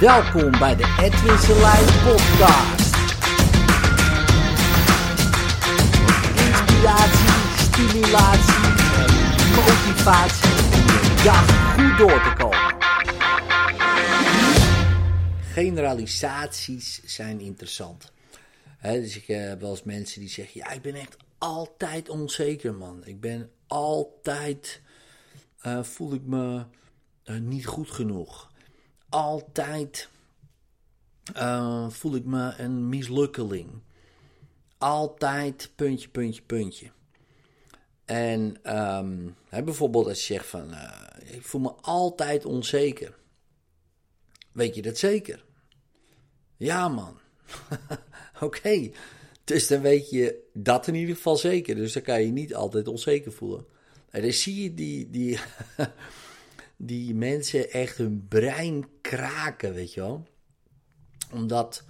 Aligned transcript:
Welkom 0.00 0.50
bij 0.50 0.76
de 0.76 0.96
Edwin 1.00 1.38
Selijn 1.38 1.84
podcast. 1.84 2.94
Inspiratie, 6.36 7.28
stimulatie 7.56 8.64
en 8.96 9.10
motivatie 9.54 10.50
dag 11.24 11.74
goed 11.74 11.98
door 11.98 12.22
te 12.22 12.32
komen. 12.38 12.76
Generalisaties 15.52 17.02
zijn 17.04 17.40
interessant. 17.40 18.12
Hè, 18.78 19.00
dus 19.00 19.16
ik 19.16 19.26
heb 19.26 19.60
wel 19.60 19.70
eens 19.70 19.82
mensen 19.82 20.20
die 20.20 20.30
zeggen, 20.30 20.60
ja 20.60 20.70
ik 20.70 20.82
ben 20.82 20.94
echt 20.94 21.16
altijd 21.38 22.08
onzeker 22.08 22.74
man. 22.74 23.02
Ik 23.04 23.20
ben 23.20 23.50
altijd, 23.66 24.80
eh, 25.60 25.82
voel 25.82 26.14
ik 26.14 26.22
me 26.22 26.64
eh, 27.24 27.36
niet 27.36 27.66
goed 27.66 27.90
genoeg 27.90 28.50
altijd 29.10 30.08
uh, 31.36 31.90
voel 31.90 32.14
ik 32.14 32.24
me 32.24 32.54
een 32.58 32.88
mislukkeling. 32.88 33.68
Altijd 34.78 35.70
puntje, 35.74 36.08
puntje, 36.08 36.42
puntje. 36.42 36.90
En 38.04 38.56
um, 38.78 39.36
hè, 39.48 39.62
bijvoorbeeld 39.62 40.06
als 40.06 40.26
je 40.26 40.34
zegt 40.34 40.46
van, 40.46 40.70
uh, 40.70 41.06
ik 41.24 41.42
voel 41.42 41.60
me 41.60 41.72
altijd 41.80 42.44
onzeker. 42.44 43.18
Weet 44.52 44.74
je 44.74 44.82
dat 44.82 44.98
zeker? 44.98 45.44
Ja 46.56 46.88
man. 46.88 47.18
Oké. 48.40 48.90
Dus 49.44 49.66
dan 49.66 49.80
weet 49.80 50.10
je 50.10 50.48
dat 50.52 50.86
in 50.86 50.94
ieder 50.94 51.14
geval 51.14 51.36
zeker. 51.36 51.74
Dus 51.74 51.92
dan 51.92 52.02
kan 52.02 52.22
je 52.22 52.32
niet 52.32 52.54
altijd 52.54 52.88
onzeker 52.88 53.32
voelen. 53.32 53.66
En 54.10 54.22
dan 54.22 54.32
zie 54.32 54.62
je 54.62 54.74
die, 54.74 55.10
die 55.10 55.38
die 56.82 57.14
mensen 57.14 57.70
echt 57.70 57.96
hun 57.96 58.26
brein 58.28 58.86
kraken, 59.00 59.72
weet 59.72 59.94
je 59.94 60.00
wel. 60.00 60.26
Omdat 61.32 61.84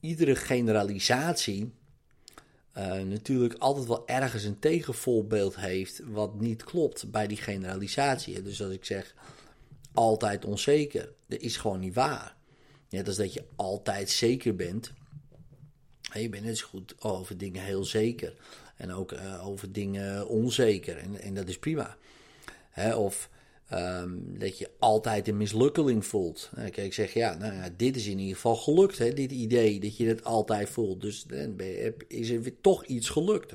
iedere 0.00 0.36
generalisatie 0.36 1.72
uh, 2.78 3.02
natuurlijk 3.02 3.54
altijd 3.54 3.86
wel 3.86 4.08
ergens 4.08 4.44
een 4.44 4.58
tegenvoorbeeld 4.58 5.56
heeft 5.56 6.02
wat 6.04 6.40
niet 6.40 6.64
klopt 6.64 7.10
bij 7.10 7.26
die 7.26 7.36
generalisatie. 7.36 8.42
Dus 8.42 8.62
als 8.62 8.72
ik 8.72 8.84
zeg 8.84 9.14
altijd 9.92 10.44
onzeker, 10.44 11.12
dat 11.26 11.40
is 11.40 11.56
gewoon 11.56 11.80
niet 11.80 11.94
waar. 11.94 12.36
Net 12.90 13.06
als 13.06 13.16
dat 13.16 13.32
je 13.32 13.44
altijd 13.56 14.10
zeker 14.10 14.56
bent. 14.56 14.92
Je 16.12 16.28
bent 16.28 16.44
net 16.44 16.58
zo 16.58 16.66
goed 16.66 17.02
over 17.02 17.38
dingen 17.38 17.62
heel 17.62 17.84
zeker. 17.84 18.34
En 18.76 18.92
ook 18.92 19.12
uh, 19.12 19.46
over 19.46 19.72
dingen 19.72 20.28
onzeker. 20.28 20.96
En, 20.96 21.20
en 21.20 21.34
dat 21.34 21.48
is 21.48 21.58
prima. 21.58 21.96
Hè, 22.70 22.94
of 22.94 23.30
Um, 23.74 24.38
dat 24.38 24.58
je 24.58 24.70
altijd 24.78 25.28
een 25.28 25.36
mislukkeling 25.36 26.06
voelt. 26.06 26.50
Nou, 26.56 26.70
kijk, 26.70 26.86
ik 26.86 26.94
zeg 26.94 27.12
ja, 27.12 27.34
nou 27.34 27.54
ja, 27.54 27.68
dit 27.76 27.96
is 27.96 28.06
in 28.06 28.18
ieder 28.18 28.34
geval 28.34 28.56
gelukt, 28.56 28.98
hè, 28.98 29.12
dit 29.12 29.32
idee, 29.32 29.80
dat 29.80 29.96
je 29.96 30.06
het 30.06 30.24
altijd 30.24 30.68
voelt. 30.68 31.00
Dus 31.00 31.24
dan 31.24 31.60
is 32.08 32.30
er 32.30 32.42
weer 32.42 32.60
toch 32.60 32.84
iets 32.84 33.08
gelukt. 33.08 33.54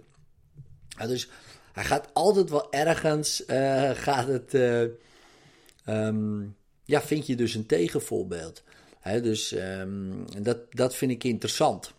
Dus 1.08 1.30
hij 1.73 1.84
gaat 1.84 2.10
altijd 2.14 2.50
wel 2.50 2.72
ergens, 2.72 3.44
uh, 3.48 3.90
gaat 3.90 4.28
het, 4.28 4.54
uh, 4.54 4.82
um, 5.86 6.56
ja, 6.84 7.02
vind 7.02 7.28
je 7.28 7.36
dus 7.36 7.56
een 7.56 7.66
tegenvoorbeeld. 7.66 8.64
Hè, 9.00 9.22
dus 9.22 9.52
um, 9.52 10.26
dat, 10.42 10.58
dat 10.70 10.95
vind 10.95 11.12
ik 11.12 11.23
interessant 11.23 11.94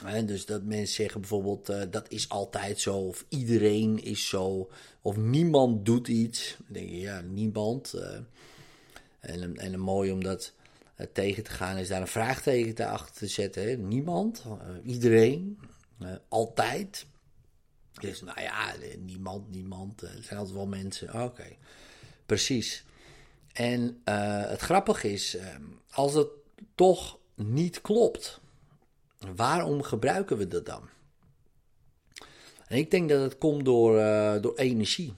dus 0.00 0.46
dat 0.46 0.62
mensen 0.62 0.94
zeggen 0.94 1.20
bijvoorbeeld 1.20 1.70
uh, 1.70 1.82
dat 1.90 2.10
is 2.10 2.28
altijd 2.28 2.80
zo, 2.80 2.96
of 2.96 3.24
iedereen 3.28 4.02
is 4.02 4.28
zo, 4.28 4.70
of 5.02 5.16
niemand 5.16 5.84
doet 5.84 6.08
iets. 6.08 6.56
Dan 6.58 6.72
denk 6.72 6.88
je, 6.88 6.98
ja, 6.98 7.20
niemand. 7.20 7.92
Uh, 7.94 8.18
en, 9.20 9.56
en 9.56 9.72
een 9.72 9.80
mooi 9.80 10.12
om 10.12 10.24
dat 10.24 10.52
uh, 10.96 11.06
tegen 11.12 11.42
te 11.42 11.50
gaan 11.50 11.76
is 11.76 11.88
daar 11.88 12.00
een 12.00 12.06
vraagteken 12.06 12.74
te 12.74 12.86
achter 12.86 13.14
te 13.14 13.26
zetten. 13.26 13.62
Hè? 13.62 13.76
Niemand, 13.76 14.44
iedereen, 14.84 15.58
altijd. 16.28 17.06
Dus 18.00 18.22
nou 18.22 18.40
ja, 18.40 18.74
niemand, 18.98 19.50
niemand. 19.50 20.02
er 20.02 20.22
zijn 20.22 20.38
altijd 20.38 20.56
wel 20.56 20.66
mensen. 20.66 21.22
Oké, 21.24 21.56
precies. 22.26 22.84
En 23.52 24.00
het 24.04 24.60
grappige 24.60 25.12
is, 25.12 25.36
als 25.90 26.14
het 26.14 26.28
toch 26.74 27.18
niet 27.34 27.80
klopt 27.80 28.39
Waarom 29.28 29.82
gebruiken 29.82 30.36
we 30.36 30.46
dat 30.46 30.66
dan? 30.66 30.88
En 32.66 32.76
ik 32.76 32.90
denk 32.90 33.08
dat 33.08 33.20
het 33.20 33.38
komt 33.38 33.64
door, 33.64 33.98
uh, 33.98 34.40
door 34.40 34.56
energie. 34.56 35.14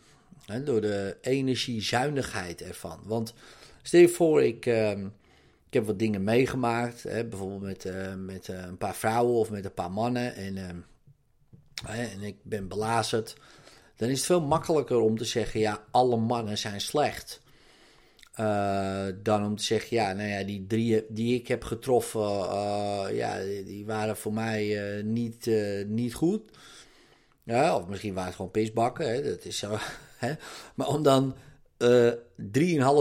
Hè, 0.46 0.62
door 0.62 0.80
de 0.80 1.16
energiezuinigheid 1.20 2.62
ervan. 2.62 3.00
Want 3.04 3.34
stel 3.82 4.00
je 4.00 4.08
voor, 4.08 4.42
ik, 4.42 4.66
uh, 4.66 4.90
ik 5.66 5.70
heb 5.70 5.86
wat 5.86 5.98
dingen 5.98 6.24
meegemaakt. 6.24 7.02
Hè, 7.02 7.24
bijvoorbeeld 7.24 7.62
met, 7.62 7.84
uh, 7.84 8.14
met 8.14 8.48
uh, 8.48 8.62
een 8.62 8.78
paar 8.78 8.94
vrouwen 8.94 9.34
of 9.34 9.50
met 9.50 9.64
een 9.64 9.74
paar 9.74 9.92
mannen. 9.92 10.34
En, 10.34 10.84
en 11.86 12.22
ik 12.22 12.36
ben 12.42 12.68
belazerd. 12.68 13.36
Dan 13.96 14.08
is 14.08 14.16
het 14.16 14.26
veel 14.26 14.40
makkelijker 14.40 15.00
om 15.00 15.16
te 15.16 15.24
zeggen: 15.24 15.60
ja, 15.60 15.84
alle 15.90 16.16
mannen 16.16 16.58
zijn 16.58 16.80
slecht. 16.80 17.41
Uh, 18.40 19.06
dan 19.22 19.44
om 19.44 19.56
te 19.56 19.62
zeggen, 19.62 19.96
ja, 19.96 20.12
nou 20.12 20.28
ja, 20.28 20.44
die 20.44 20.66
drie 20.66 21.04
die 21.08 21.34
ik 21.34 21.48
heb 21.48 21.64
getroffen, 21.64 22.20
uh, 22.20 23.04
ja, 23.10 23.38
die 23.64 23.86
waren 23.86 24.16
voor 24.16 24.32
mij 24.32 24.96
uh, 24.96 25.04
niet, 25.04 25.50
niet 25.86 26.14
goed. 26.14 26.42
Ja, 27.42 27.76
of 27.76 27.86
misschien 27.86 28.12
waren 28.12 28.26
het 28.26 28.36
gewoon 28.36 28.50
pisbakken, 28.50 29.12
hè, 29.12 29.22
dat 29.22 29.44
is 29.44 29.58
zo. 29.58 29.76
Hè. 30.16 30.32
Maar 30.74 30.86
om 30.86 31.02
dan 31.02 31.34
3,5 31.78 31.88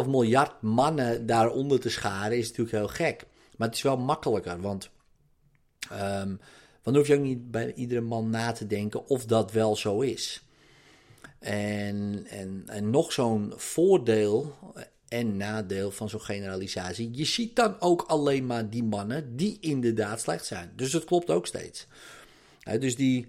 miljard 0.08 0.62
mannen 0.62 1.26
daaronder 1.26 1.80
te 1.80 1.90
scharen 1.90 2.38
is 2.38 2.48
natuurlijk 2.48 2.78
heel 2.78 2.88
gek. 2.88 3.26
Maar 3.58 3.68
het 3.68 3.78
is 3.78 3.84
wel 3.84 3.98
makkelijker, 3.98 4.62
want 4.62 4.90
um, 5.92 6.40
dan 6.82 6.96
hoef 6.96 7.08
je 7.08 7.16
ook 7.16 7.22
niet 7.22 7.52
bij 7.52 7.74
iedere 7.74 8.02
man 8.02 8.30
na 8.30 8.52
te 8.52 8.68
denken 8.68 9.08
of 9.08 9.26
dat 9.26 9.52
wel 9.52 9.76
zo 9.76 10.00
is. 10.00 10.46
En, 11.40 12.26
en, 12.30 12.64
en 12.66 12.90
nog 12.90 13.12
zo'n 13.12 13.54
voordeel 13.56 14.56
en 15.12 15.38
nadeel 15.38 15.92
van 15.92 16.10
zo'n 16.10 16.22
generalisatie. 16.22 17.10
Je 17.12 17.26
ziet 17.26 17.56
dan 17.56 17.76
ook 17.80 18.02
alleen 18.02 18.46
maar 18.46 18.70
die 18.70 18.84
mannen 18.84 19.36
die 19.36 19.58
inderdaad 19.60 20.22
slecht 20.22 20.46
zijn. 20.46 20.72
Dus 20.76 20.92
dat 20.92 21.04
klopt 21.04 21.30
ook 21.30 21.48
steeds. 21.48 21.88
dus 22.80 22.96
die, 22.96 23.28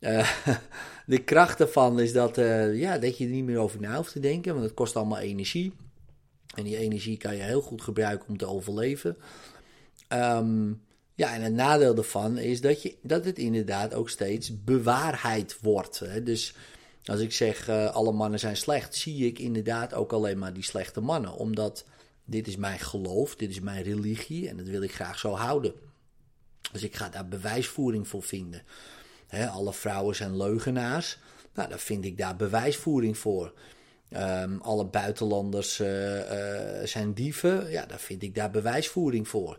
uh, 0.00 0.30
de 1.06 1.18
kracht 1.18 1.60
ervan 1.60 2.00
is 2.00 2.12
dat, 2.12 2.38
uh, 2.38 2.78
ja, 2.78 2.98
dat 2.98 3.18
je 3.18 3.24
er 3.24 3.30
niet 3.30 3.44
meer 3.44 3.58
over 3.58 3.80
na 3.80 3.96
hoeft 3.96 4.12
te 4.12 4.20
denken, 4.20 4.52
want 4.52 4.64
het 4.64 4.74
kost 4.74 4.96
allemaal 4.96 5.18
energie. 5.18 5.72
En 6.54 6.64
die 6.64 6.76
energie 6.76 7.16
kan 7.16 7.36
je 7.36 7.42
heel 7.42 7.62
goed 7.62 7.82
gebruiken 7.82 8.28
om 8.28 8.36
te 8.36 8.46
overleven. 8.46 9.16
Um, 10.08 10.82
ja, 11.14 11.34
en 11.34 11.42
het 11.42 11.54
nadeel 11.54 11.96
ervan 11.96 12.38
is 12.38 12.60
dat, 12.60 12.82
je, 12.82 12.96
dat 13.02 13.24
het 13.24 13.38
inderdaad 13.38 13.94
ook 13.94 14.10
steeds 14.10 14.64
bewaarheid 14.64 15.58
wordt. 15.60 15.98
Hè? 15.98 16.22
Dus 16.22 16.54
als 17.04 17.20
ik 17.20 17.32
zeg 17.32 17.68
uh, 17.68 17.94
alle 17.94 18.12
mannen 18.12 18.38
zijn 18.38 18.56
slecht, 18.56 18.94
zie 18.94 19.26
ik 19.26 19.38
inderdaad 19.38 19.94
ook 19.94 20.12
alleen 20.12 20.38
maar 20.38 20.52
die 20.52 20.62
slechte 20.62 21.00
mannen. 21.00 21.32
Omdat 21.32 21.84
dit 22.24 22.46
is 22.46 22.56
mijn 22.56 22.78
geloof, 22.78 23.36
dit 23.36 23.50
is 23.50 23.60
mijn 23.60 23.82
religie 23.82 24.48
en 24.48 24.56
dat 24.56 24.66
wil 24.66 24.82
ik 24.82 24.94
graag 24.94 25.18
zo 25.18 25.32
houden. 25.32 25.74
Dus 26.72 26.82
ik 26.82 26.96
ga 26.96 27.08
daar 27.08 27.28
bewijsvoering 27.28 28.08
voor 28.08 28.22
vinden. 28.22 28.62
alle 29.50 29.72
vrouwen 29.72 30.16
zijn 30.16 30.36
leugenaars. 30.36 31.18
Nou, 31.54 31.68
daar 31.68 31.78
vind 31.78 32.04
ik 32.04 32.18
daar 32.18 32.36
bewijsvoering 32.36 33.18
voor. 33.18 33.52
Um, 34.10 34.60
alle 34.60 34.84
buitenlanders 34.84 35.80
uh, 35.80 36.18
uh, 36.18 36.86
zijn 36.86 37.12
dieven. 37.12 37.70
Ja, 37.70 37.86
daar 37.86 37.98
vind 37.98 38.22
ik 38.22 38.34
daar 38.34 38.50
bewijsvoering 38.50 39.28
voor. 39.28 39.58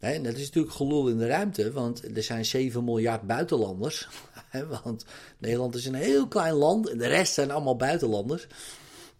Dat 0.00 0.36
is 0.36 0.46
natuurlijk 0.46 0.74
gelul 0.74 1.08
in 1.08 1.18
de 1.18 1.26
ruimte, 1.26 1.72
want 1.72 2.16
er 2.16 2.22
zijn 2.22 2.44
7 2.44 2.84
miljard 2.84 3.22
buitenlanders. 3.22 4.08
want 4.84 5.04
Nederland 5.38 5.74
is 5.74 5.86
een 5.86 5.94
heel 5.94 6.28
klein 6.28 6.54
land 6.54 6.88
en 6.88 6.98
de 6.98 7.06
rest 7.06 7.34
zijn 7.34 7.50
allemaal 7.50 7.76
buitenlanders. 7.76 8.46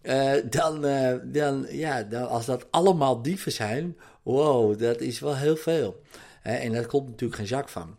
Uh, 0.01 0.33
dan, 0.49 0.85
uh, 0.85 1.15
dan, 1.23 1.65
ja, 1.69 2.01
als 2.09 2.45
dat 2.45 2.71
allemaal 2.71 3.21
dieven 3.21 3.51
zijn, 3.51 3.97
wow, 4.23 4.79
dat 4.79 5.01
is 5.01 5.19
wel 5.19 5.35
heel 5.35 5.55
veel. 5.55 6.01
en 6.41 6.71
daar 6.71 6.85
komt 6.85 7.07
natuurlijk 7.07 7.39
geen 7.39 7.47
zak 7.47 7.69
van. 7.69 7.97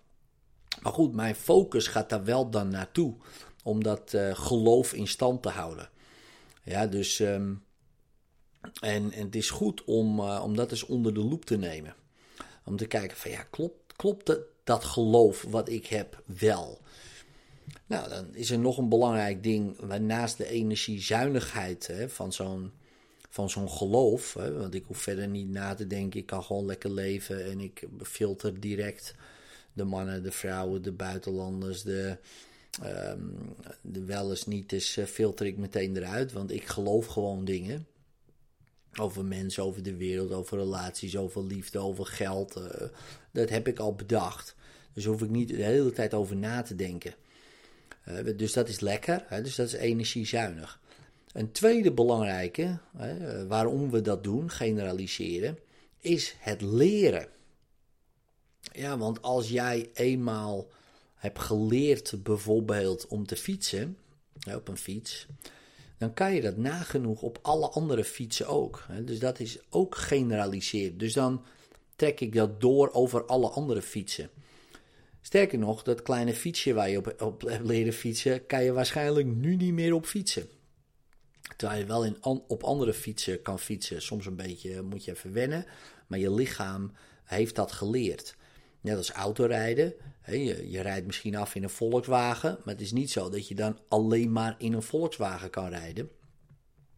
Maar 0.81 0.93
goed, 0.93 1.15
mijn 1.15 1.35
focus 1.35 1.87
gaat 1.87 2.11
daar 2.11 2.25
wel 2.25 2.51
dan 2.51 2.69
naartoe, 2.69 3.15
om 3.63 3.83
dat 3.83 4.13
uh, 4.13 4.35
geloof 4.35 4.93
in 4.93 5.09
stand 5.09 5.43
te 5.43 5.49
houden. 5.49 5.89
Ja, 6.63 6.87
dus, 6.87 7.19
um, 7.19 7.65
en, 8.81 9.13
en 9.13 9.25
het 9.25 9.35
is 9.35 9.51
goed 9.51 9.85
om, 9.85 10.21
om 10.21 10.57
dat 10.57 10.71
eens 10.71 10.87
onder 10.87 11.15
de 11.15 11.25
loep 11.25 11.45
te 11.45 11.57
nemen. 11.57 11.95
Om 12.65 12.77
te 12.77 12.87
kijken 12.87 13.17
van 13.17 13.31
ja, 13.31 13.43
klopt, 13.43 13.97
klopt 13.97 14.41
dat, 14.65 14.85
geloof 14.85 15.43
wat 15.43 15.69
ik 15.69 15.87
heb 15.87 16.23
wel? 16.39 16.81
Nou, 17.87 18.09
dan 18.09 18.35
is 18.35 18.51
er 18.51 18.59
nog 18.59 18.79
een 18.79 18.89
belangrijk 18.89 19.43
ding 19.43 19.81
naast 19.81 20.37
de 20.37 20.49
energiezuinigheid 20.49 21.87
hè, 21.87 22.09
van 22.09 22.33
zo'n 22.33 22.73
van 23.33 23.51
zo'n 23.51 23.71
geloof. 23.71 24.35
Hè, 24.35 24.53
want 24.53 24.75
ik 24.75 24.85
hoef 24.85 24.99
verder 24.99 25.29
niet 25.29 25.49
na 25.49 25.75
te 25.75 25.87
denken, 25.87 26.21
ik 26.21 26.27
kan 26.27 26.43
gewoon 26.43 26.67
lekker 26.67 26.91
leven 26.91 27.45
en 27.45 27.61
ik 27.61 27.87
filter 28.03 28.61
direct 28.61 29.15
de 29.73 29.85
mannen, 29.85 30.23
de 30.23 30.33
vrouwen, 30.33 30.83
de 30.83 30.93
buitenlanders, 30.93 31.83
de, 31.83 32.17
um, 32.85 33.55
de 33.81 34.05
wel 34.05 34.31
eens 34.31 34.47
niet, 34.47 34.69
dus 34.69 34.99
filter 35.07 35.47
ik 35.47 35.57
meteen 35.57 35.97
eruit, 35.97 36.33
want 36.33 36.51
ik 36.51 36.67
geloof 36.67 37.07
gewoon 37.07 37.45
dingen. 37.45 37.87
Over 39.01 39.25
mensen, 39.25 39.65
over 39.65 39.83
de 39.83 39.97
wereld, 39.97 40.33
over 40.33 40.59
relaties, 40.59 41.17
over 41.17 41.45
liefde, 41.45 41.79
over 41.79 42.07
geld. 42.07 42.57
eh, 42.57 42.89
dat 43.31 43.49
heb 43.49 43.69
ik 43.69 43.79
al 43.79 43.95
bedacht. 43.95 44.55
Dus 44.93 45.05
hoef 45.05 45.23
ik 45.23 45.31
niet 45.31 45.49
de 45.49 45.63
hele 45.63 45.93
tijd 45.93 46.15
over 46.15 46.37
na 46.37 46.63
te 46.63 46.75
denken. 46.75 47.15
Eh, 48.05 48.37
dus 48.37 48.53
dat 48.53 48.69
is 48.69 48.81
lekker, 48.81 49.25
hè, 49.27 49.43
dus 49.43 49.55
dat 49.55 49.67
is 49.67 49.73
energiezuinig. 49.73 50.81
Een 51.33 51.53
tweede 51.53 51.93
belangrijke, 51.93 52.79
hè, 52.97 53.41
eh, 53.41 53.47
waarom 53.47 53.91
we 53.91 54.01
dat 54.01 54.25
doen, 54.25 54.51
generaliseren, 54.51 55.59
is 55.99 56.35
het 56.39 56.61
leren. 56.61 57.27
Ja, 58.73 58.99
want 58.99 59.23
als 59.23 59.49
jij 59.49 59.91
eenmaal 59.95 60.69
hebt 61.15 61.39
geleerd 61.39 62.23
bijvoorbeeld 62.23 63.07
om 63.07 63.27
te 63.27 63.37
fietsen, 63.37 63.97
op 64.55 64.69
een 64.69 64.77
fiets, 64.77 65.27
dan 66.03 66.15
kan 66.15 66.35
je 66.35 66.41
dat 66.41 66.57
nagenoeg 66.57 67.23
op 67.23 67.39
alle 67.43 67.69
andere 67.69 68.05
fietsen 68.05 68.47
ook. 68.47 68.87
Dus 69.03 69.19
dat 69.19 69.41
is 69.41 69.59
ook 69.71 69.95
generaliseren. 69.95 70.99
Dus 70.99 71.13
dan 71.13 71.45
trek 71.97 72.21
ik 72.21 72.35
dat 72.35 72.61
door 72.61 72.93
over 72.93 73.25
alle 73.25 73.49
andere 73.49 73.83
fietsen. 73.83 74.31
Sterker 75.21 75.59
nog, 75.59 75.83
dat 75.83 76.03
kleine 76.03 76.35
fietsje 76.35 76.73
waar 76.73 76.91
je 76.91 76.99
op, 76.99 77.23
op 77.23 77.41
hebt 77.43 77.67
leren 77.67 77.93
fietsen, 77.93 78.47
kan 78.47 78.65
je 78.65 78.73
waarschijnlijk 78.73 79.27
nu 79.27 79.57
niet 79.57 79.73
meer 79.73 79.95
op 79.95 80.07
fietsen. 80.07 80.49
Terwijl 81.57 81.81
je 81.81 81.87
wel 81.87 82.05
in, 82.05 82.17
op 82.25 82.63
andere 82.63 82.93
fietsen 82.95 83.43
kan 83.43 83.59
fietsen. 83.59 84.03
Soms 84.03 84.27
een 84.27 84.37
beetje 84.37 84.83
moet 84.83 85.05
je 85.05 85.11
even 85.11 85.33
wennen. 85.33 85.67
Maar 86.07 86.19
je 86.19 86.35
lichaam 86.35 86.93
heeft 87.25 87.55
dat 87.55 87.73
geleerd. 87.73 88.37
Net 88.83 88.97
als 88.97 89.11
autorijden. 89.11 89.95
Je, 90.27 90.71
je 90.71 90.81
rijdt 90.81 91.07
misschien 91.07 91.37
af 91.37 91.55
in 91.55 91.63
een 91.63 91.71
Volkswagen. 91.71 92.59
Maar 92.65 92.75
het 92.75 92.83
is 92.83 92.93
niet 92.93 93.11
zo 93.11 93.31
dat 93.31 93.49
je 93.49 93.55
dan 93.55 93.79
alleen 93.89 94.33
maar 94.33 94.55
in 94.59 94.73
een 94.73 94.83
Volkswagen 94.83 95.51
kan 95.51 95.69
rijden. 95.69 96.11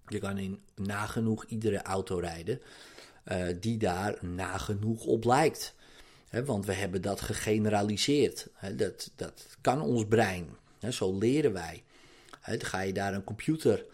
Je 0.06 0.19
kan 0.19 0.38
in 0.38 0.62
nagenoeg 0.76 1.44
iedere 1.44 1.82
auto 1.82 2.19
rijden. 2.19 2.60
eh, 3.25 3.46
die 3.60 3.78
daar 3.78 4.19
nagenoeg 4.20 5.04
op 5.04 5.25
lijkt. 5.25 5.75
Want 6.44 6.66
we 6.66 6.72
hebben 6.72 7.02
dat 7.02 7.20
gegeneraliseerd. 7.20 8.48
Dat, 8.76 9.10
dat 9.16 9.46
kan 9.60 9.81
ons 9.81 10.04
brein. 10.08 10.48
Zo 10.90 11.19
leren 11.19 11.52
wij. 11.52 11.84
Dan 12.46 12.60
ga 12.60 12.81
je 12.81 12.92
daar 12.92 13.14
een 13.14 13.25
computer 13.25 13.84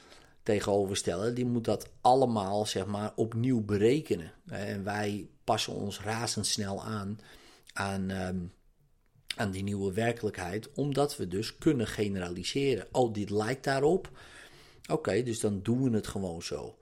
tegenover 0.42 0.96
stellen. 0.96 1.34
Die 1.34 1.46
moet 1.46 1.64
dat 1.64 1.88
allemaal 2.00 2.66
zeg 2.66 2.86
maar, 2.86 3.12
opnieuw 3.16 3.60
berekenen. 3.60 4.32
En 4.48 4.84
wij 4.84 5.28
passen 5.44 5.72
ons 5.72 6.00
razendsnel 6.00 6.84
aan 6.84 7.18
aan, 7.72 8.10
ehm, 8.10 8.38
aan 9.36 9.50
die 9.50 9.62
nieuwe 9.62 9.92
werkelijkheid. 9.92 10.72
Omdat 10.72 11.16
we 11.16 11.28
dus 11.28 11.58
kunnen 11.58 11.86
generaliseren. 11.86 12.86
Oh, 12.92 13.12
dit 13.12 13.30
lijkt 13.30 13.64
daarop. 13.64 14.10
Oké, 14.90 15.22
dus 15.22 15.40
dan 15.40 15.62
doen 15.62 15.82
we 15.82 15.96
het 15.96 16.06
gewoon 16.06 16.42
zo. 16.42 16.78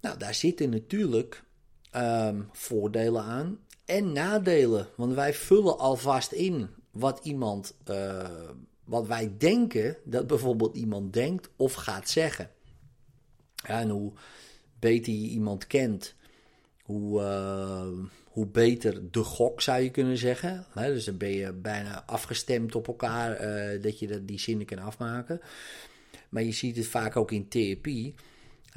Nou, 0.00 0.18
daar 0.18 0.34
zitten 0.34 0.70
natuurlijk 0.70 1.44
ehm, 1.90 2.42
voordelen 2.52 3.22
aan 3.22 3.58
en 3.84 4.12
nadelen. 4.12 4.88
Want 4.96 5.14
wij 5.14 5.34
vullen 5.34 5.78
alvast 5.78 6.32
in 6.32 6.68
wat 6.90 7.20
iemand, 7.22 7.74
eh, 7.84 8.50
wat 8.84 9.06
wij 9.06 9.34
denken 9.38 9.96
dat 10.04 10.26
bijvoorbeeld 10.26 10.76
iemand 10.76 11.12
denkt 11.12 11.48
of 11.56 11.74
gaat 11.74 12.08
zeggen. 12.08 12.50
Ja, 13.54 13.80
en 13.80 13.88
hoe 13.88 14.12
beter 14.78 15.12
je 15.12 15.28
iemand 15.28 15.66
kent, 15.66 16.14
hoe, 16.92 17.20
hoe 18.32 18.46
beter 18.46 19.10
de 19.10 19.24
gok 19.24 19.60
zou 19.60 19.82
je 19.82 19.90
kunnen 19.90 20.16
zeggen. 20.16 20.66
Dus 20.74 21.04
dan 21.04 21.16
ben 21.16 21.32
je 21.32 21.52
bijna 21.52 22.02
afgestemd 22.06 22.74
op 22.74 22.86
elkaar 22.88 23.32
eh, 23.32 23.82
dat 23.82 23.98
je 23.98 24.06
dat, 24.06 24.28
die 24.28 24.40
zinnen 24.40 24.66
kan 24.66 24.78
afmaken. 24.78 25.40
Maar 26.28 26.42
je 26.42 26.52
ziet 26.52 26.76
het 26.76 26.86
vaak 26.86 27.16
ook 27.16 27.30
in 27.30 27.48
therapie. 27.48 28.14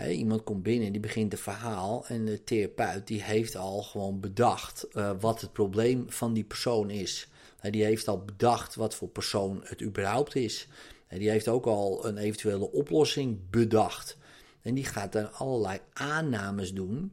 Iemand 0.10 0.44
komt 0.44 0.64
binnen, 0.64 0.92
die 0.92 1.02
begint 1.02 1.34
een 1.34 1.40
verhaal 1.40 2.06
en 2.08 2.26
de 2.26 2.44
therapeut 2.44 3.08
die 3.08 3.24
heeft 3.24 3.56
al 3.56 3.84
gewoon 3.84 4.20
bedacht 4.20 4.88
eh, 4.92 5.12
wat 5.20 5.42
het 5.42 5.54
probleem 5.54 6.06
van 6.08 6.34
die 6.34 6.44
persoon 6.44 6.90
is. 6.90 7.28
Die 7.70 7.84
heeft 7.84 8.08
al 8.08 8.24
bedacht 8.26 8.76
wat 8.76 8.96
voor 8.96 9.08
persoon 9.08 9.62
het 9.64 9.82
überhaupt 9.82 10.36
is. 10.36 10.68
Die 11.10 11.30
heeft 11.30 11.48
ook 11.48 11.66
al 11.66 12.06
een 12.06 12.18
eventuele 12.18 12.72
oplossing 12.72 13.40
bedacht. 13.50 14.18
En 14.62 14.74
die 14.74 14.86
gaat 14.86 15.12
dan 15.12 15.34
allerlei 15.34 15.80
aannames 15.94 16.74
doen, 16.74 17.12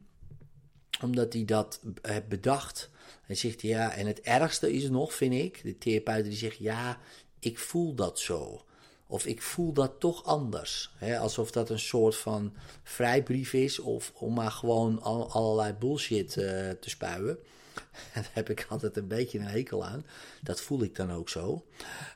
omdat 1.01 1.33
hij 1.33 1.45
dat 1.45 1.79
heeft 2.01 2.27
bedacht. 2.27 2.89
En 3.27 3.37
zegt 3.37 3.61
ja, 3.61 3.93
en 3.93 4.07
het 4.07 4.21
ergste 4.21 4.73
is 4.73 4.89
nog, 4.89 5.13
vind 5.13 5.33
ik, 5.33 5.63
de 5.63 5.77
therapeut 5.77 6.23
die 6.23 6.33
zegt 6.33 6.57
ja, 6.57 6.97
ik 7.39 7.59
voel 7.59 7.95
dat 7.95 8.19
zo. 8.19 8.65
Of 9.07 9.25
ik 9.25 9.41
voel 9.41 9.73
dat 9.73 9.99
toch 9.99 10.23
anders. 10.23 10.91
Hè? 10.97 11.19
Alsof 11.19 11.51
dat 11.51 11.69
een 11.69 11.79
soort 11.79 12.15
van 12.15 12.53
vrijbrief 12.83 13.53
is. 13.53 13.79
Of 13.79 14.11
om 14.15 14.33
maar 14.33 14.51
gewoon 14.51 15.01
al, 15.01 15.31
allerlei 15.31 15.73
bullshit 15.73 16.35
uh, 16.35 16.45
te 16.69 16.89
spuien. 16.89 17.37
Daar 18.13 18.29
heb 18.33 18.49
ik 18.49 18.65
altijd 18.69 18.97
een 18.97 19.07
beetje 19.07 19.39
een 19.39 19.45
hekel 19.45 19.85
aan. 19.85 20.05
Dat 20.41 20.61
voel 20.61 20.83
ik 20.83 20.95
dan 20.95 21.11
ook 21.11 21.29
zo. 21.29 21.65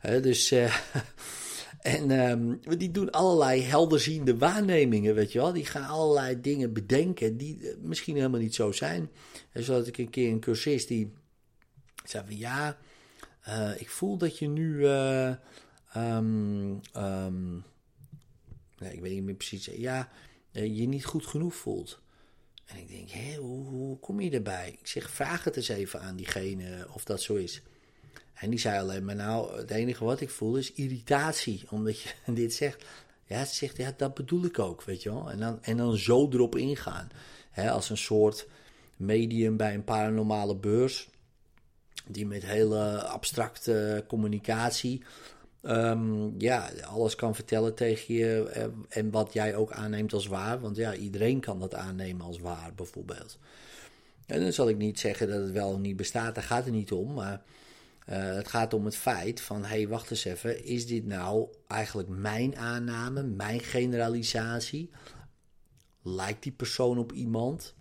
Dus. 0.02 0.52
Uh, 0.52 0.76
en 1.80 2.12
um, 2.12 2.60
die 2.78 2.92
doen 2.92 3.12
allerlei 3.12 3.62
helderziende 3.62 4.38
waarnemingen, 4.38 5.16
weet 5.16 5.32
je 5.32 5.40
wel. 5.40 5.54
Die 5.54 5.66
gaan 5.66 5.90
allerlei 5.90 6.42
dingen 6.42 6.74
bedenken 6.74 7.38
die 7.38 7.76
misschien 7.82 8.16
helemaal 8.16 8.40
niet 8.40 8.56
zo 8.56 8.72
zijn. 8.72 9.10
En 9.52 9.64
zo 9.64 9.74
had 9.74 9.88
ik 9.88 9.98
een 9.98 10.10
keer 10.10 10.32
een 10.32 10.40
cursist 10.40 10.88
die 10.88 11.14
zei 12.04 12.26
van 12.26 12.38
ja, 12.38 12.78
uh, 13.48 13.82
ik 13.82 13.90
voel 13.90 14.18
dat 14.18 14.40
je 14.40 14.48
nu. 14.48 14.74
Uh, 14.78 15.34
um, 15.96 16.82
nee, 18.78 18.94
ik 18.94 19.02
weet 19.02 19.12
niet 19.14 19.24
meer 19.24 19.36
precies. 19.36 19.66
Ja, 19.66 20.10
je 20.52 20.88
niet 20.88 21.06
goed 21.06 21.26
genoeg 21.26 21.56
voelt. 21.56 22.02
En 22.66 22.78
ik 22.78 22.88
denk, 22.88 23.10
hé, 23.10 23.36
hoe, 23.36 23.66
hoe 23.66 24.00
kom 24.00 24.20
je 24.20 24.32
erbij? 24.32 24.78
Ik 24.80 24.88
zeg, 24.88 25.10
vraag 25.10 25.44
het 25.44 25.56
eens 25.56 25.68
even 25.68 26.02
aan 26.02 26.16
diegene 26.16 26.88
of 26.94 27.04
dat 27.04 27.22
zo 27.22 27.36
is. 27.36 27.62
En 28.38 28.50
die 28.50 28.60
zei 28.60 28.80
alleen 28.80 29.06
maar, 29.06 29.16
nou, 29.16 29.58
het 29.58 29.72
enige 29.72 30.04
wat 30.04 30.22
ik 30.22 30.30
voel 30.30 30.56
is 30.56 30.74
irritatie, 30.74 31.64
omdat 31.70 32.02
je 32.02 32.10
dit 32.34 32.54
zegt. 32.54 32.86
Ja, 33.26 33.46
ze 33.46 33.56
zegt, 33.56 33.78
ja, 33.78 33.94
dat 33.98 34.14
bedoel 34.14 34.44
ik 34.44 34.60
ook, 34.60 34.84
weet 34.84 35.04
je 35.04 35.14
wel. 35.14 35.32
En 35.32 35.40
dan, 35.40 35.64
en 35.64 35.78
dan 35.78 35.98
zo 35.98 36.30
erop 36.30 36.56
ingaan. 36.56 37.10
Hè, 37.52 37.72
als 37.72 37.90
een 37.90 37.98
soort 37.98 38.48
medium 38.96 39.58
bij 39.58 39.74
een 39.74 39.84
paranormale 39.84 40.56
beurs, 40.56 41.10
die 42.08 42.26
met 42.26 42.44
hele 42.46 43.04
abstracte 43.04 44.04
communicatie, 44.08 45.04
um, 45.64 46.36
ja, 46.38 46.70
alles 46.84 47.16
kan 47.16 47.36
vertellen 47.36 47.76
tegen 47.76 48.14
je 48.14 48.50
en, 48.50 48.86
en 48.90 49.12
wat 49.12 49.34
jij 49.34 49.56
ook 49.56 49.72
aanneemt 49.72 50.14
als 50.14 50.28
waar. 50.28 50.60
Want 50.60 50.76
ja, 50.76 50.94
iedereen 50.94 51.40
kan 51.40 51.60
dat 51.60 51.76
aannemen 51.76 52.26
als 52.26 52.40
waar, 52.40 52.72
bijvoorbeeld. 52.76 53.38
En 54.26 54.42
dan 54.42 54.54
zal 54.54 54.70
ik 54.70 54.78
niet 54.78 55.00
zeggen 55.00 55.28
dat 55.28 55.42
het 55.42 55.52
wel 55.52 55.80
niet 55.80 55.96
bestaat, 55.96 56.36
daar 56.36 56.44
gaat 56.44 56.66
het 56.66 56.74
niet 56.74 56.92
om, 56.92 57.14
maar... 57.14 57.42
Uh, 58.10 58.16
het 58.34 58.48
gaat 58.48 58.74
om 58.74 58.86
het 58.86 58.96
feit 58.96 59.42
van, 59.42 59.62
hé, 59.62 59.68
hey, 59.68 59.88
wacht 59.88 60.12
eens 60.12 60.26
even, 60.26 60.64
is 60.64 60.88
dit 60.88 61.06
nou 61.06 61.48
eigenlijk 61.68 62.10
mijn 62.10 62.58
aanname, 62.58 63.24
mijn 63.24 63.60
generalisatie? 63.60 64.90
Lijkt 66.02 66.44
die 66.44 66.52
persoon 66.52 66.98
op 66.98 67.12
iemand? 67.12 67.76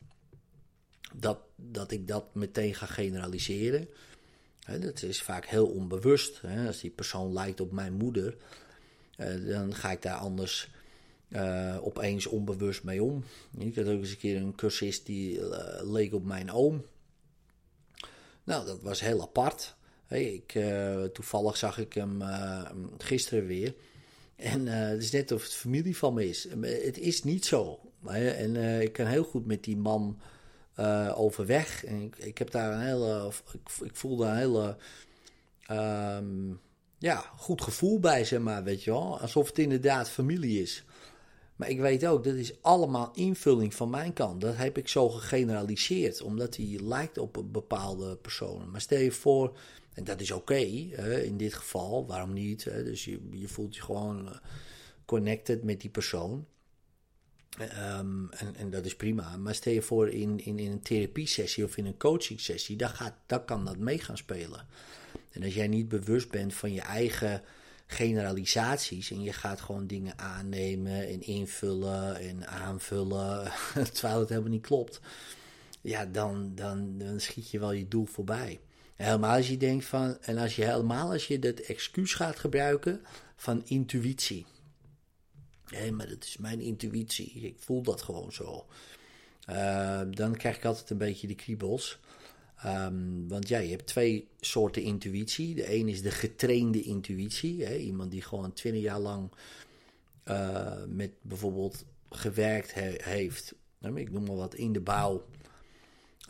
Dat, 1.14 1.38
dat 1.56 1.90
ik 1.90 2.09
dat 2.09 2.35
meteen 2.35 2.75
ga 2.75 2.87
generaliseren. 2.87 3.88
Dat 4.80 5.02
is 5.02 5.23
vaak 5.23 5.47
heel 5.47 5.66
onbewust. 5.66 6.40
Als 6.66 6.80
die 6.80 6.90
persoon 6.90 7.33
lijkt 7.33 7.61
op 7.61 7.73
mijn 7.73 7.92
moeder, 7.92 8.37
uh, 9.16 9.49
dan 9.49 9.75
ga 9.75 9.90
ik 9.90 10.02
daar 10.02 10.16
anders 10.16 10.71
uh, 11.28 11.76
opeens 11.80 12.26
onbewust 12.26 12.85
mee 12.85 13.02
om. 13.02 13.25
Ik 13.59 13.76
had 13.76 13.87
ook 13.87 14.00
eens 14.00 14.11
een 14.11 14.16
keer 14.16 14.37
een 14.37 14.54
cursist 14.54 15.06
die 15.06 15.40
leek 15.83 16.14
op 16.14 16.25
mijn 16.25 16.50
oom. 16.50 16.85
Nou, 18.45 18.66
dat 18.66 18.83
was 18.83 19.00
heel 19.00 19.23
apart. 19.23 19.75
Ik, 20.08 20.54
uh, 20.54 21.02
toevallig 21.02 21.56
zag 21.56 21.78
ik 21.78 21.92
hem 21.92 22.22
uh, 22.22 22.70
gisteren 22.98 23.46
weer. 23.46 23.75
En 24.36 24.66
uh, 24.66 24.75
het 24.75 25.02
is 25.02 25.10
net 25.10 25.32
of 25.32 25.42
het 25.42 25.54
familie 25.54 25.96
van 25.96 26.14
me 26.14 26.28
is. 26.28 26.48
Het 26.60 26.98
is 26.98 27.22
niet 27.22 27.44
zo. 27.44 27.80
En 28.04 28.56
ik 28.80 28.92
kan 28.92 29.06
heel 29.06 29.25
goed 29.25 29.46
met 29.46 29.64
die 29.64 29.76
man 29.76 30.20
overweg. 31.14 31.84
En 31.84 32.02
ik, 32.02 32.16
ik, 32.16 32.38
heb 32.38 32.50
daar 32.50 32.72
een 32.72 32.86
hele. 32.86 33.32
Ik, 33.52 33.86
ik 33.86 33.96
voel 33.96 34.16
daar 34.16 34.30
een 34.30 34.38
hele. 34.38 34.76
Um, 35.70 36.60
ja, 36.98 37.25
goed 37.36 37.62
gevoel 37.62 38.00
bij, 38.00 38.25
zeg 38.25 38.40
maar, 38.40 38.64
weet 38.64 38.84
je 38.84 38.90
wel. 38.90 39.20
Alsof 39.20 39.46
het 39.46 39.58
inderdaad 39.58 40.08
familie 40.08 40.62
is. 40.62 40.84
Maar 41.56 41.68
ik 41.68 41.80
weet 41.80 42.06
ook, 42.06 42.25
dat 42.25 42.34
is 42.34 42.62
allemaal 42.62 43.10
invulling 43.14 43.75
van 43.75 43.90
mijn 43.90 44.12
kant. 44.12 44.40
Dat 44.40 44.56
heb 44.56 44.78
ik 44.78 44.88
zo 44.88 45.08
gegeneraliseerd, 45.08 46.22
omdat 46.22 46.56
hij 46.56 46.78
lijkt 46.82 47.18
op 47.18 47.44
bepaalde 47.52 48.16
personen. 48.16 48.70
Maar 48.70 48.80
stel 48.80 48.98
je 48.98 49.12
voor, 49.12 49.56
en 49.96 50.04
dat 50.04 50.20
is 50.20 50.30
oké 50.30 50.54
in 50.54 51.36
dit 51.36 51.54
geval, 51.54 52.06
waarom 52.06 52.32
niet? 52.32 52.64
Dus 52.64 53.04
je, 53.04 53.20
je 53.30 53.48
voelt 53.48 53.76
je 53.76 53.82
gewoon 53.82 54.40
connected 55.04 55.62
met 55.62 55.80
die 55.80 55.90
persoon. 55.90 56.46
Um, 57.60 58.30
en, 58.30 58.56
en 58.56 58.70
dat 58.70 58.84
is 58.84 58.96
prima. 58.96 59.36
Maar 59.36 59.54
stel 59.54 59.72
je 59.72 59.82
voor 59.82 60.08
in, 60.08 60.40
in, 60.44 60.58
in 60.58 60.70
een 60.70 60.82
therapiesessie 60.82 61.64
of 61.64 61.76
in 61.76 61.86
een 61.86 61.96
coaching 61.96 62.40
sessie, 62.40 62.76
dan, 62.76 62.88
gaat, 62.88 63.14
dan 63.26 63.44
kan 63.44 63.64
dat 63.64 63.78
mee 63.78 63.98
gaan 63.98 64.16
spelen. 64.16 64.66
En 65.30 65.42
als 65.42 65.54
jij 65.54 65.68
niet 65.68 65.88
bewust 65.88 66.30
bent 66.30 66.54
van 66.54 66.72
je 66.72 66.80
eigen 66.80 67.42
generalisaties 67.86 69.10
en 69.10 69.22
je 69.22 69.32
gaat 69.32 69.60
gewoon 69.60 69.86
dingen 69.86 70.18
aannemen 70.18 71.08
en 71.08 71.22
invullen 71.22 72.16
en 72.16 72.48
aanvullen, 72.48 73.52
terwijl 73.92 74.20
het 74.20 74.28
helemaal 74.28 74.50
niet 74.50 74.66
klopt, 74.66 75.00
ja, 75.80 76.06
dan, 76.06 76.52
dan, 76.54 76.98
dan 76.98 77.20
schiet 77.20 77.50
je 77.50 77.58
wel 77.58 77.72
je 77.72 77.88
doel 77.88 78.06
voorbij. 78.06 78.60
Helemaal 78.96 79.36
als 79.36 79.48
je 79.48 79.56
denkt 79.56 79.84
van, 79.84 80.18
en 80.20 80.38
als 80.38 80.56
je 80.56 80.64
helemaal 80.64 81.10
als 81.10 81.26
je 81.26 81.38
dat 81.38 81.58
excuus 81.58 82.14
gaat 82.14 82.38
gebruiken 82.38 83.00
van 83.36 83.62
intuïtie. 83.64 84.46
Hé, 85.64 85.90
maar 85.90 86.08
dat 86.08 86.24
is 86.24 86.36
mijn 86.36 86.60
intuïtie, 86.60 87.32
ik 87.32 87.56
voel 87.58 87.82
dat 87.82 88.02
gewoon 88.02 88.32
zo. 88.32 88.66
Uh, 89.50 90.00
dan 90.10 90.36
krijg 90.36 90.56
ik 90.56 90.64
altijd 90.64 90.90
een 90.90 90.98
beetje 90.98 91.26
de 91.26 91.34
kriebels. 91.34 91.98
Um, 92.64 93.28
want 93.28 93.48
ja, 93.48 93.58
je 93.58 93.70
hebt 93.70 93.86
twee 93.86 94.28
soorten 94.40 94.82
intuïtie. 94.82 95.54
De 95.54 95.74
een 95.74 95.88
is 95.88 96.02
de 96.02 96.10
getrainde 96.10 96.82
intuïtie. 96.82 97.64
Hè? 97.64 97.76
Iemand 97.76 98.10
die 98.10 98.22
gewoon 98.22 98.52
twintig 98.52 98.82
jaar 98.82 99.00
lang 99.00 99.32
uh, 100.24 100.72
met 100.88 101.10
bijvoorbeeld 101.20 101.84
gewerkt 102.10 102.74
he 102.74 102.94
heeft. 103.02 103.54
Ik 103.94 104.10
noem 104.10 104.24
maar 104.24 104.36
wat 104.36 104.54
in 104.54 104.72
de 104.72 104.80
bouw. 104.80 105.26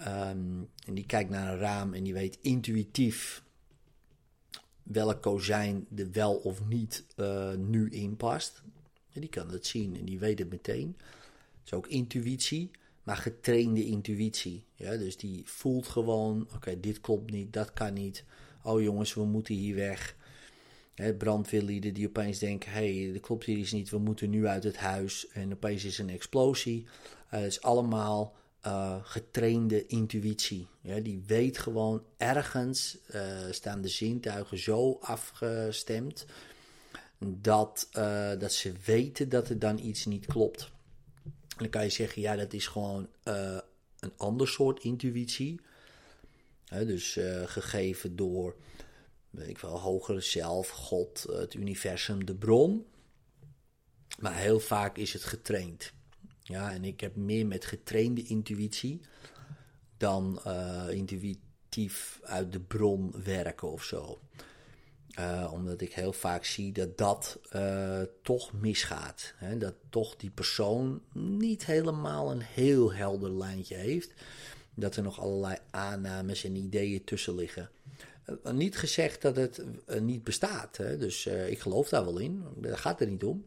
Um, 0.00 0.68
en 0.86 0.94
die 0.94 1.06
kijkt 1.06 1.30
naar 1.30 1.52
een 1.52 1.58
raam 1.58 1.94
en 1.94 2.02
die 2.02 2.14
weet 2.14 2.38
intuïtief 2.40 3.44
welk 4.82 5.22
kozijn 5.22 5.86
er 5.96 6.10
wel 6.12 6.34
of 6.34 6.66
niet 6.66 7.04
uh, 7.16 7.54
nu 7.54 7.90
in 7.90 8.16
past. 8.16 8.62
En 9.12 9.20
die 9.20 9.30
kan 9.30 9.50
het 9.50 9.66
zien 9.66 9.96
en 9.96 10.04
die 10.04 10.18
weet 10.18 10.38
het 10.38 10.50
meteen. 10.50 10.96
Dat 10.96 11.64
is 11.64 11.72
ook 11.72 11.86
intuïtie 11.86 12.70
maar 13.06 13.16
getrainde 13.16 13.84
intuïtie. 13.84 14.64
Ja, 14.74 14.96
dus 14.96 15.16
die 15.16 15.42
voelt 15.44 15.86
gewoon: 15.86 16.48
oké, 16.54 16.80
dit 16.80 17.00
klopt 17.00 17.30
niet, 17.30 17.52
dat 17.52 17.72
kan 17.72 17.92
niet. 17.92 18.24
Oh 18.62 18.82
jongens, 18.82 19.14
we 19.14 19.24
moeten 19.24 19.54
hier 19.54 19.74
weg. 19.74 20.16
Brandweerlieden 21.18 21.94
die 21.94 22.08
opeens 22.08 22.38
denken: 22.38 22.72
hé, 22.72 23.02
hey, 23.02 23.12
dat 23.12 23.22
klopt 23.22 23.44
hier 23.44 23.56
iets 23.56 23.72
niet, 23.72 23.90
we 23.90 23.98
moeten 23.98 24.30
nu 24.30 24.46
uit 24.46 24.64
het 24.64 24.76
huis. 24.76 25.28
En 25.28 25.52
opeens 25.52 25.84
is 25.84 25.98
een 25.98 26.10
explosie. 26.10 26.84
Uh, 26.84 27.30
het 27.30 27.46
is 27.50 27.62
allemaal 27.62 28.34
uh, 28.66 28.96
getrainde 29.02 29.86
intuïtie. 29.86 30.66
Ja, 30.80 31.00
die 31.00 31.22
weet 31.26 31.58
gewoon 31.58 32.04
ergens 32.16 32.98
uh, 33.14 33.22
staan 33.50 33.80
de 33.80 33.88
zintuigen 33.88 34.58
zo 34.58 34.98
afgestemd 35.00 36.26
dat, 37.18 37.88
dat 38.38 38.52
ze 38.52 38.72
weten 38.84 39.28
dat 39.28 39.48
er 39.48 39.58
dan 39.58 39.78
iets 39.78 40.04
niet 40.04 40.26
klopt 40.26 40.70
dan 41.56 41.68
kan 41.68 41.82
je 41.82 41.90
zeggen, 41.90 42.22
ja, 42.22 42.36
dat 42.36 42.52
is 42.52 42.66
gewoon 42.66 43.08
een 43.22 44.12
ander 44.16 44.48
soort 44.48 44.82
intuïtie. 44.82 45.60
dus 46.68 47.18
gegeven 47.44 48.16
door, 48.16 48.56
weet 49.30 49.48
ik 49.48 49.58
wel, 49.58 49.80
hogere 49.80 50.20
zelf, 50.20 50.68
God, 50.68 51.26
het 51.28 51.54
universum, 51.54 52.24
de 52.24 52.34
bron. 52.34 52.86
Maar 54.18 54.34
heel 54.34 54.60
vaak 54.60 54.96
is 54.96 55.12
het 55.12 55.24
getraind. 55.24 55.92
Ja, 56.48 56.72
en 56.72 56.84
ik 56.84 57.00
heb 57.00 57.16
meer 57.16 57.46
met 57.46 57.64
getrainde 57.64 58.22
intuïtie 58.22 59.00
dan 59.96 60.40
uh, 60.46 60.84
intuïtief 60.90 62.20
uit 62.22 62.52
de 62.52 62.60
bron 62.60 63.14
werken 63.24 63.70
of 63.70 63.82
zo. 63.84 64.20
Uh, 65.18 65.50
omdat 65.52 65.80
ik 65.80 65.92
heel 65.92 66.12
vaak 66.12 66.44
zie 66.44 66.72
dat 66.72 66.98
dat 66.98 67.38
uh, 67.56 68.00
toch 68.22 68.52
misgaat. 68.52 69.34
Hè? 69.36 69.58
Dat 69.58 69.74
toch 69.90 70.16
die 70.16 70.30
persoon 70.30 71.02
niet 71.12 71.66
helemaal 71.66 72.30
een 72.30 72.42
heel 72.42 72.92
helder 72.92 73.30
lijntje 73.32 73.74
heeft. 73.74 74.12
Dat 74.74 74.96
er 74.96 75.02
nog 75.02 75.20
allerlei 75.20 75.56
aannames 75.70 76.44
en 76.44 76.56
ideeën 76.56 77.04
tussen 77.04 77.34
liggen. 77.34 77.70
Niet 78.52 78.76
gezegd 78.76 79.22
dat 79.22 79.36
het 79.36 79.62
niet 80.00 80.24
bestaat. 80.24 80.76
Hè? 80.76 80.98
Dus 80.98 81.26
ik 81.26 81.58
geloof 81.58 81.88
daar 81.88 82.04
wel 82.04 82.18
in. 82.18 82.44
Daar 82.56 82.78
gaat 82.78 82.98
het 82.98 83.10
niet 83.10 83.24
om. 83.24 83.44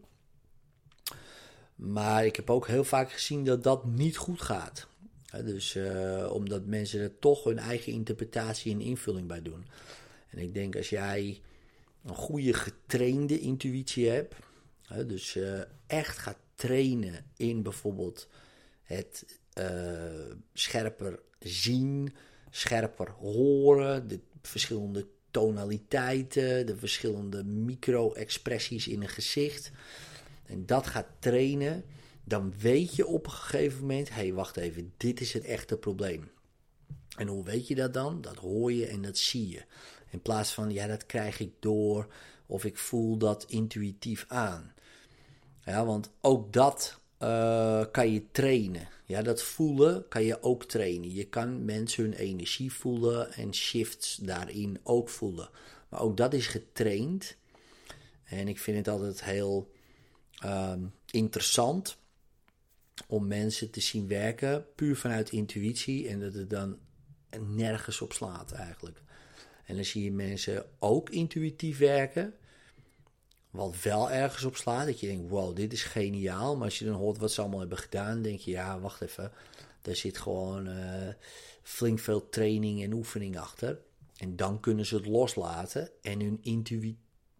Maar 1.79 2.25
ik 2.25 2.35
heb 2.35 2.49
ook 2.49 2.67
heel 2.67 2.83
vaak 2.83 3.11
gezien 3.11 3.43
dat 3.45 3.63
dat 3.63 3.85
niet 3.85 4.17
goed 4.17 4.41
gaat. 4.41 4.87
Dus 5.43 5.77
omdat 6.29 6.65
mensen 6.65 6.99
er 6.99 7.19
toch 7.19 7.43
hun 7.43 7.59
eigen 7.59 7.91
interpretatie 7.91 8.73
en 8.73 8.81
invulling 8.81 9.27
bij 9.27 9.41
doen. 9.41 9.65
En 10.29 10.37
ik 10.37 10.53
denk 10.53 10.75
als 10.75 10.89
jij 10.89 11.41
een 12.05 12.15
goede 12.15 12.53
getrainde 12.53 13.39
intuïtie 13.39 14.09
hebt. 14.09 14.35
Dus 15.07 15.35
uh, 15.35 15.59
echt 15.87 16.17
gaat 16.17 16.37
trainen 16.55 17.25
in 17.37 17.63
bijvoorbeeld 17.63 18.27
het 18.83 19.39
uh, 19.59 20.35
scherper 20.53 21.19
zien, 21.39 22.15
scherper 22.49 23.09
horen, 23.09 24.07
de 24.07 24.19
verschillende 24.41 25.07
tonaliteiten, 25.31 26.65
de 26.65 26.77
verschillende 26.77 27.43
micro-expressies 27.43 28.87
in 28.87 29.01
een 29.01 29.09
gezicht. 29.09 29.71
En 30.49 30.65
dat 30.65 30.87
gaat 30.87 31.07
trainen, 31.19 31.83
dan 32.23 32.53
weet 32.57 32.95
je 32.95 33.07
op 33.07 33.25
een 33.25 33.31
gegeven 33.31 33.79
moment: 33.79 34.09
hé, 34.09 34.15
hey, 34.15 34.33
wacht 34.33 34.57
even, 34.57 34.93
dit 34.97 35.21
is 35.21 35.33
het 35.33 35.43
echte 35.43 35.77
probleem. 35.77 36.31
En 37.17 37.27
hoe 37.27 37.43
weet 37.43 37.67
je 37.67 37.75
dat 37.75 37.93
dan? 37.93 38.21
Dat 38.21 38.35
hoor 38.35 38.71
je 38.71 38.85
en 38.85 39.01
dat 39.01 39.17
zie 39.17 39.49
je. 39.49 39.63
In 40.09 40.21
plaats 40.21 40.53
van, 40.53 40.71
ja, 40.71 40.87
dat 40.87 41.05
krijg 41.05 41.39
ik 41.39 41.51
door 41.59 42.07
of 42.45 42.65
ik 42.65 42.77
voel 42.77 43.17
dat 43.17 43.45
intuïtief 43.47 44.25
aan. 44.27 44.73
Ja, 45.65 45.85
want 45.85 46.09
ook 46.21 46.53
dat 46.53 46.99
uh, 47.19 47.83
kan 47.91 48.11
je 48.13 48.31
trainen. 48.31 48.87
Ja, 49.05 49.21
dat 49.21 49.41
voelen 49.41 50.07
kan 50.07 50.23
je 50.23 50.43
ook 50.43 50.65
trainen. 50.65 51.13
Je 51.13 51.23
kan 51.23 51.65
mensen 51.65 52.03
hun 52.03 52.13
energie 52.13 52.73
voelen 52.73 53.33
en 53.33 53.53
shifts 53.53 54.15
daarin 54.15 54.79
ook 54.83 55.09
voelen. 55.09 55.49
Maar 55.89 56.01
ook 56.01 56.17
dat 56.17 56.33
is 56.33 56.47
getraind. 56.47 57.35
En 58.23 58.47
ik 58.47 58.59
vind 58.59 58.77
het 58.77 58.87
altijd 58.87 59.23
heel 59.23 59.71
uh, 60.45 60.73
interessant 61.11 61.97
om 63.07 63.27
mensen 63.27 63.69
te 63.69 63.79
zien 63.79 64.07
werken 64.07 64.65
puur 64.75 64.95
vanuit 64.95 65.31
intuïtie 65.31 66.07
en 66.07 66.19
dat 66.19 66.33
het 66.33 66.49
dan 66.49 66.77
nergens 67.37 68.01
op 68.01 68.13
slaat 68.13 68.51
eigenlijk. 68.51 69.01
En 69.65 69.75
dan 69.75 69.85
zie 69.85 70.03
je 70.03 70.11
mensen 70.11 70.65
ook 70.79 71.09
intuïtief 71.09 71.77
werken. 71.77 72.33
Wat 73.49 73.81
wel 73.81 74.11
ergens 74.11 74.43
op 74.43 74.55
slaat. 74.55 74.85
Dat 74.85 74.99
je 74.99 75.07
denkt, 75.07 75.29
wow, 75.29 75.55
dit 75.55 75.73
is 75.73 75.83
geniaal. 75.83 76.55
Maar 76.55 76.65
als 76.65 76.79
je 76.79 76.85
dan 76.85 76.93
hoort 76.93 77.17
wat 77.17 77.31
ze 77.31 77.41
allemaal 77.41 77.59
hebben 77.59 77.77
gedaan, 77.77 78.21
denk 78.21 78.39
je, 78.39 78.51
ja, 78.51 78.79
wacht 78.79 79.01
even. 79.01 79.31
Daar 79.81 79.95
zit 79.95 80.17
gewoon 80.17 80.67
uh, 80.67 81.07
flink 81.61 81.99
veel 81.99 82.29
training 82.29 82.83
en 82.83 82.93
oefening 82.93 83.37
achter. 83.37 83.79
En 84.17 84.35
dan 84.35 84.59
kunnen 84.59 84.85
ze 84.85 84.95
het 84.95 85.05
loslaten 85.05 85.89
en 86.01 86.19
hun 86.19 86.39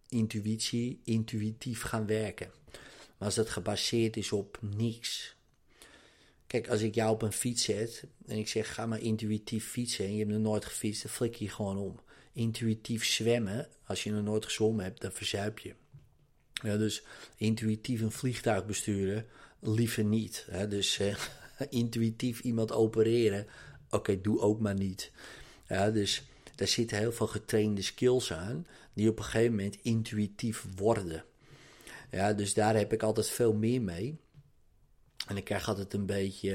intuïtie 0.09 1.01
intuïtief 1.03 1.81
gaan 1.81 2.05
werken. 2.05 2.51
Maar 3.19 3.27
als 3.27 3.35
dat 3.35 3.49
gebaseerd 3.49 4.17
is 4.17 4.31
op 4.31 4.59
niks. 4.75 5.35
Kijk, 6.47 6.69
als 6.69 6.81
ik 6.81 6.95
jou 6.95 7.11
op 7.11 7.21
een 7.21 7.33
fiets 7.33 7.63
zet 7.63 8.03
en 8.25 8.37
ik 8.37 8.47
zeg 8.47 8.73
ga 8.73 8.85
maar 8.85 9.01
intuïtief 9.01 9.69
fietsen 9.69 10.05
en 10.05 10.11
je 10.11 10.19
hebt 10.19 10.31
nog 10.31 10.41
nooit 10.41 10.65
gefietst, 10.65 11.03
dan 11.03 11.11
flik 11.11 11.35
je 11.35 11.49
gewoon 11.49 11.77
om 11.77 11.99
intuïtief 12.33 13.05
zwemmen, 13.05 13.67
als 13.85 14.03
je 14.03 14.11
nog 14.11 14.23
nooit 14.23 14.45
gezwommen 14.45 14.83
hebt, 14.83 15.01
dan 15.01 15.11
verzuip 15.11 15.59
je. 15.59 15.73
Ja, 16.53 16.77
dus 16.77 17.03
intuïtief 17.35 18.01
een 18.01 18.11
vliegtuig 18.11 18.65
besturen, 18.65 19.25
liever 19.59 20.03
niet. 20.03 20.45
Hè? 20.49 20.67
Dus 20.67 20.99
eh, 20.99 21.15
intuïtief 21.69 22.39
iemand 22.39 22.71
opereren, 22.71 23.47
oké, 23.89 24.21
doe 24.21 24.39
ook 24.39 24.59
maar 24.59 24.75
niet. 24.75 25.11
Ja, 25.67 25.91
dus 25.91 26.23
daar 26.55 26.67
zitten 26.67 26.97
heel 26.97 27.11
veel 27.11 27.27
getrainde 27.27 27.81
skills 27.81 28.33
aan, 28.33 28.67
die 28.93 29.09
op 29.09 29.17
een 29.17 29.23
gegeven 29.23 29.55
moment 29.55 29.77
intuïtief 29.81 30.65
worden. 30.75 31.23
Ja, 32.11 32.33
dus 32.33 32.53
daar 32.53 32.75
heb 32.75 32.93
ik 32.93 33.03
altijd 33.03 33.29
veel 33.29 33.53
meer 33.53 33.81
mee. 33.81 34.19
En 35.27 35.37
ik 35.37 35.43
krijg 35.43 35.67
altijd 35.67 35.93
een 35.93 36.05
beetje 36.05 36.51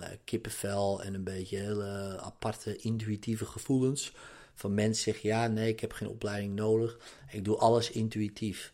uh, 0.00 0.06
kippenvel 0.24 1.02
en 1.02 1.14
een 1.14 1.24
beetje 1.24 1.56
hele 1.56 2.18
aparte 2.20 2.76
intuïtieve 2.76 3.44
gevoelens 3.44 4.12
van 4.54 4.74
mensen 4.74 5.02
zeggen: 5.02 5.28
ja, 5.28 5.46
nee, 5.46 5.68
ik 5.68 5.80
heb 5.80 5.92
geen 5.92 6.08
opleiding 6.08 6.54
nodig. 6.54 6.98
Ik 7.30 7.44
doe 7.44 7.56
alles 7.56 7.90
intuïtief. 7.90 8.72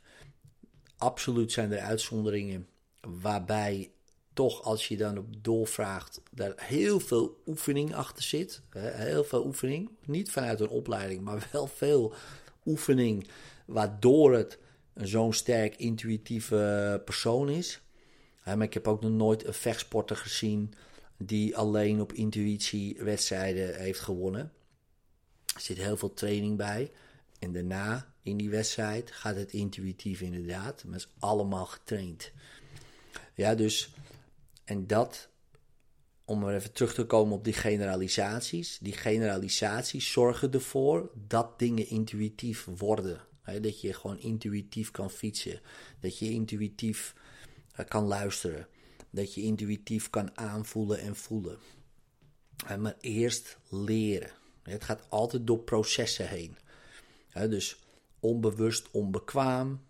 Absoluut 0.96 1.52
zijn 1.52 1.72
er 1.72 1.80
uitzonderingen 1.80 2.68
waarbij 3.00 3.90
toch, 4.32 4.62
als 4.62 4.88
je 4.88 4.96
dan 4.96 5.18
op 5.18 5.26
doorvraagt, 5.44 6.20
daar 6.30 6.52
heel 6.56 7.00
veel 7.00 7.42
oefening 7.46 7.94
achter 7.94 8.22
zit. 8.22 8.62
Heel 8.78 9.24
veel 9.24 9.46
oefening. 9.46 9.90
Niet 10.04 10.30
vanuit 10.30 10.60
een 10.60 10.68
opleiding, 10.68 11.20
maar 11.20 11.48
wel 11.52 11.66
veel 11.66 12.14
oefening, 12.66 13.28
waardoor 13.66 14.34
het 14.34 14.58
zo'n 15.02 15.32
sterk 15.32 15.76
intuïtieve 15.76 17.02
persoon 17.04 17.48
is. 17.48 17.80
Maar 18.44 18.62
ik 18.62 18.74
heb 18.74 18.88
ook 18.88 19.00
nog 19.00 19.10
nooit 19.10 19.46
een 19.46 19.54
vechtsporter 19.54 20.16
gezien 20.16 20.74
die 21.16 21.56
alleen 21.56 22.00
op 22.00 22.12
intuïtie 22.12 22.96
wedstrijden 23.02 23.74
heeft 23.74 24.00
gewonnen. 24.00 24.52
Er 25.54 25.60
zit 25.60 25.76
heel 25.76 25.96
veel 25.96 26.14
training 26.14 26.56
bij. 26.56 26.90
En 27.38 27.52
daarna 27.52 28.14
in 28.22 28.36
die 28.36 28.50
wedstrijd 28.50 29.10
gaat 29.10 29.36
het 29.36 29.52
intuïtief 29.52 30.20
inderdaad. 30.20 30.84
Maar 30.84 30.96
is 30.96 31.12
allemaal 31.18 31.66
getraind. 31.66 32.32
Ja, 33.34 33.54
dus. 33.54 33.94
En 34.64 34.86
dat. 34.86 35.28
Om 36.24 36.48
even 36.48 36.72
terug 36.72 36.94
te 36.94 37.04
komen 37.04 37.36
op 37.36 37.44
die 37.44 37.52
generalisaties. 37.52 38.78
Die 38.80 38.92
generalisaties 38.92 40.12
zorgen 40.12 40.52
ervoor 40.52 41.10
dat 41.14 41.58
dingen 41.58 41.88
intuïtief 41.88 42.64
worden. 42.76 43.20
Dat 43.58 43.80
je 43.80 43.92
gewoon 43.92 44.18
intuïtief 44.18 44.90
kan 44.90 45.10
fietsen. 45.10 45.60
Dat 46.00 46.18
je 46.18 46.30
intuïtief 46.30 47.14
eh, 47.74 47.86
kan 47.86 48.04
luisteren. 48.04 48.66
Dat 49.10 49.34
je 49.34 49.40
intuïtief 49.40 50.10
kan 50.10 50.36
aanvoelen 50.36 51.00
en 51.00 51.16
voelen. 51.16 51.58
maar 52.78 52.96
eerst 53.00 53.58
leren. 53.68 54.30
Het 54.62 54.84
gaat 54.84 55.06
altijd 55.08 55.46
door 55.46 55.58
processen 55.58 56.28
heen. 56.28 56.56
dus 57.32 57.78
onbewust 58.20 58.90
onbekwaam, 58.90 59.80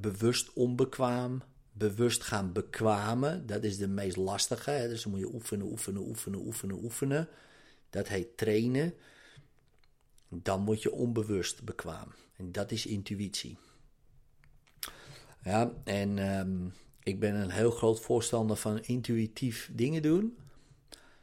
bewust 0.00 0.52
onbekwaam, 0.52 1.42
bewust 1.72 2.22
gaan 2.22 2.52
bekwamen. 2.52 3.46
Dat 3.46 3.64
is 3.64 3.78
de 3.78 3.88
meest 3.88 4.16
lastige. 4.16 4.86
Dus 4.88 5.02
dan 5.02 5.12
moet 5.12 5.20
je 5.20 5.34
oefenen, 5.34 5.66
oefenen, 5.66 6.02
oefenen, 6.02 6.40
oefenen, 6.40 6.82
oefenen. 6.82 7.28
Dat 7.90 8.08
heet 8.08 8.36
trainen. 8.36 8.94
Dan 10.28 10.64
word 10.64 10.82
je 10.82 10.92
onbewust 10.92 11.62
bekwaam. 11.64 12.12
En 12.40 12.52
dat 12.52 12.70
is 12.70 12.86
intuïtie. 12.86 13.58
Ja, 15.42 15.72
en 15.84 16.18
ehm, 16.18 16.68
ik 17.02 17.20
ben 17.20 17.34
een 17.34 17.50
heel 17.50 17.70
groot 17.70 18.00
voorstander 18.00 18.56
van 18.56 18.82
intuïtief 18.82 19.70
dingen 19.72 20.02
doen, 20.02 20.36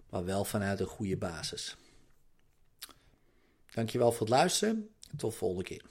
maar 0.09 0.25
wel 0.25 0.43
vanuit 0.43 0.79
een 0.79 0.85
goede 0.85 1.17
basis. 1.17 1.75
Dankjewel 3.73 4.11
voor 4.11 4.19
het 4.19 4.29
luisteren. 4.29 4.89
Tot 5.15 5.31
de 5.31 5.37
volgende 5.37 5.63
keer. 5.63 5.83